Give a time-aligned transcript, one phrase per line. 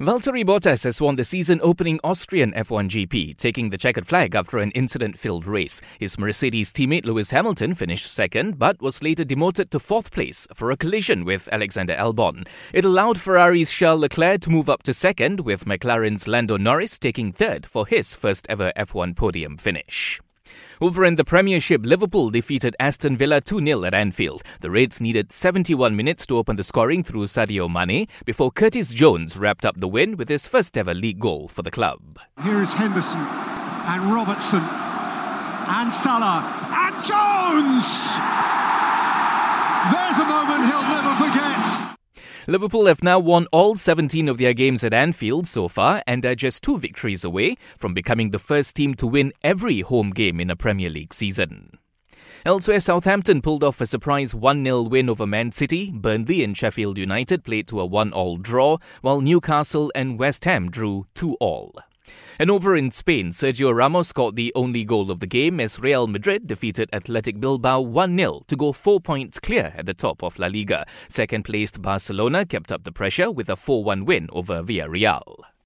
[0.00, 4.56] Valtteri Bottas has won the season opening Austrian F1 GP, taking the checkered flag after
[4.56, 5.82] an incident filled race.
[5.98, 10.70] His Mercedes teammate Lewis Hamilton finished second, but was later demoted to fourth place for
[10.70, 12.46] a collision with Alexander Albon.
[12.72, 17.30] It allowed Ferrari's Charles Leclerc to move up to second, with McLaren's Lando Norris taking
[17.30, 20.18] third for his first ever F1 podium finish.
[20.80, 24.42] Over in the Premiership, Liverpool defeated Aston Villa 2 0 at Anfield.
[24.60, 29.36] The Reds needed 71 minutes to open the scoring through Sadio Mane before Curtis Jones
[29.36, 32.18] wrapped up the win with his first ever league goal for the club.
[32.42, 38.19] Here is Henderson and Robertson and Salah and Jones!
[42.50, 46.34] Liverpool have now won all 17 of their games at Anfield so far and are
[46.34, 50.50] just two victories away from becoming the first team to win every home game in
[50.50, 51.78] a Premier League season.
[52.44, 55.92] Elsewhere, Southampton pulled off a surprise 1 0 win over Man City.
[55.92, 60.72] Burnley and Sheffield United played to a 1 all draw, while Newcastle and West Ham
[60.72, 61.76] drew 2 all.
[62.38, 66.06] And over in Spain, Sergio Ramos scored the only goal of the game as Real
[66.06, 70.38] Madrid defeated Athletic Bilbao 1 0 to go four points clear at the top of
[70.38, 70.86] La Liga.
[71.08, 75.49] Second placed Barcelona kept up the pressure with a 4 1 win over Villarreal.